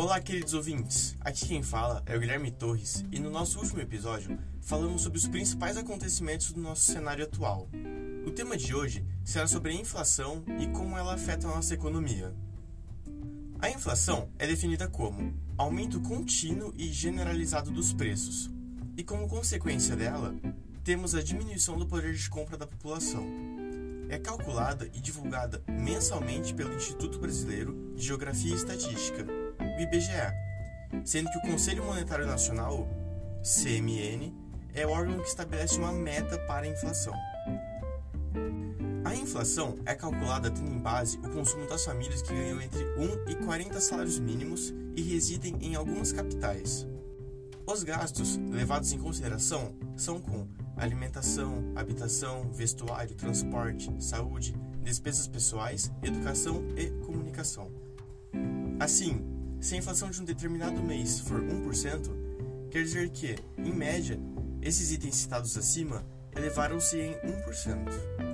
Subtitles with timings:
[0.00, 1.16] Olá, queridos ouvintes!
[1.22, 5.26] Aqui quem fala é o Guilherme Torres e no nosso último episódio falamos sobre os
[5.26, 7.68] principais acontecimentos do nosso cenário atual.
[8.24, 12.32] O tema de hoje será sobre a inflação e como ela afeta a nossa economia.
[13.58, 18.48] A inflação é definida como aumento contínuo e generalizado dos preços,
[18.96, 20.32] e como consequência dela,
[20.84, 23.26] temos a diminuição do poder de compra da população.
[24.08, 29.26] É calculada e divulgada mensalmente pelo Instituto Brasileiro de Geografia e Estatística,
[29.80, 30.12] IBGE,
[31.04, 32.88] sendo que o Conselho Monetário Nacional,
[33.42, 34.34] CMN,
[34.74, 37.14] é o órgão que estabelece uma meta para a inflação.
[39.04, 43.30] A inflação é calculada tendo em base o consumo das famílias que ganham entre 1
[43.30, 46.86] e 40 salários mínimos e residem em algumas capitais.
[47.66, 56.64] Os gastos levados em consideração são com alimentação, habitação, vestuário, transporte, saúde, despesas pessoais, educação
[56.76, 57.70] e comunicação.
[58.80, 64.18] Assim, se a inflação de um determinado mês for 1%, quer dizer que, em média,
[64.62, 66.04] esses itens citados acima
[66.36, 68.28] elevaram-se em 1%.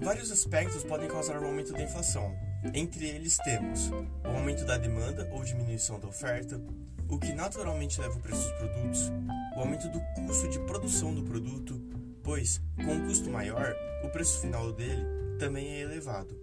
[0.00, 2.34] Vários aspectos podem causar o um aumento da inflação.
[2.74, 6.60] Entre eles temos o aumento da demanda ou diminuição da oferta,
[7.08, 9.12] o que naturalmente leva o preço dos produtos,
[9.56, 11.80] o aumento do custo de produção do produto,
[12.22, 15.04] pois, com um custo maior, o preço final dele
[15.38, 16.38] também é elevado.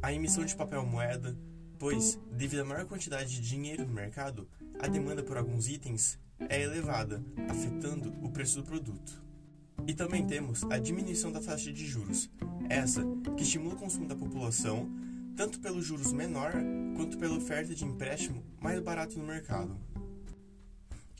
[0.00, 1.36] A emissão de papel moeda,
[1.78, 6.62] pois, devido à maior quantidade de dinheiro no mercado, a demanda por alguns itens é
[6.62, 9.22] elevada, afetando o preço do produto.
[9.86, 12.30] E também temos a diminuição da taxa de juros,
[12.68, 13.02] essa
[13.36, 14.88] que estimula o consumo da população,
[15.36, 16.52] tanto pelos juros menor
[16.96, 19.76] quanto pela oferta de empréstimo mais barato no mercado.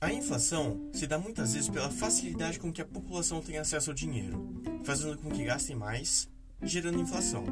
[0.00, 3.94] A inflação se dá muitas vezes pela facilidade com que a população tem acesso ao
[3.94, 6.28] dinheiro, fazendo com que gastem mais,
[6.62, 7.44] gerando inflação.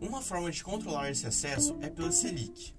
[0.00, 2.74] Uma forma de controlar esse acesso é pela Selic.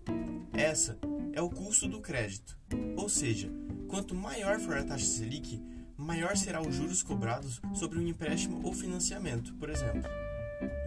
[0.53, 0.97] Essa
[1.33, 2.58] é o custo do crédito,
[2.98, 3.48] ou seja,
[3.87, 5.61] quanto maior for a taxa Selic,
[5.95, 10.09] maior será os juros cobrados sobre um empréstimo ou financiamento, por exemplo.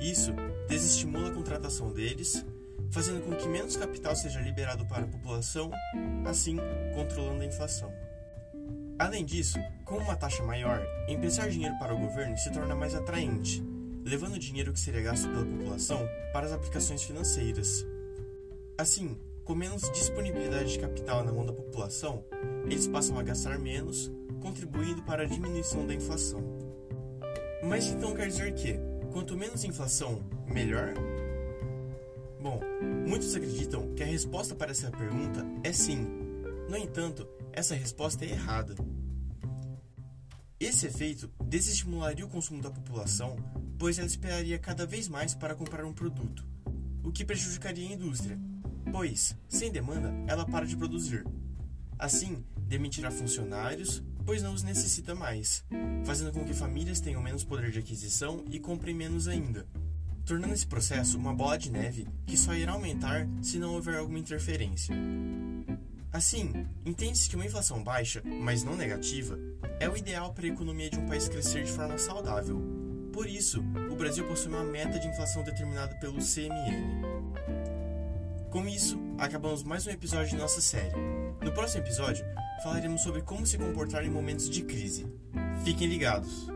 [0.01, 0.33] Isso
[0.69, 2.45] desestimula a contratação deles,
[2.91, 5.71] fazendo com que menos capital seja liberado para a população,
[6.27, 6.57] assim
[6.97, 7.93] controlando a inflação.
[8.99, 13.63] Além disso, com uma taxa maior, emprestar dinheiro para o governo se torna mais atraente,
[14.05, 17.87] levando o dinheiro que seria gasto pela população para as aplicações financeiras.
[18.77, 22.25] Assim, com menos disponibilidade de capital na mão da população,
[22.65, 26.43] eles passam a gastar menos, contribuindo para a diminuição da inflação.
[27.63, 28.79] Mas então quer dizer que,
[29.13, 30.93] quanto menos inflação, melhor?
[32.41, 32.61] Bom,
[33.07, 36.07] muitos acreditam que a resposta para essa pergunta é sim.
[36.69, 38.75] No entanto, essa resposta é errada.
[40.59, 43.37] Esse efeito desestimularia o consumo da população,
[43.79, 46.47] pois ela esperaria cada vez mais para comprar um produto,
[47.03, 48.39] o que prejudicaria a indústria,
[48.93, 51.27] pois, sem demanda, ela para de produzir.
[51.99, 55.65] Assim, demitirá funcionários, pois não os necessita mais,
[56.05, 59.67] fazendo com que famílias tenham menos poder de aquisição e comprem menos ainda,
[60.25, 64.19] tornando esse processo uma bola de neve que só irá aumentar se não houver alguma
[64.19, 64.95] interferência.
[66.15, 69.37] Assim, entende-se que uma inflação baixa, mas não negativa,
[69.81, 72.63] é o ideal para a economia de um país crescer de forma saudável.
[73.13, 73.61] Por isso,
[73.91, 77.03] o Brasil possui uma meta de inflação determinada pelo CMN.
[78.49, 80.95] Com isso, acabamos mais um episódio de nossa série.
[81.43, 82.25] No próximo episódio,
[82.63, 85.13] falaremos sobre como se comportar em momentos de crise.
[85.65, 86.47] Fiquem ligados!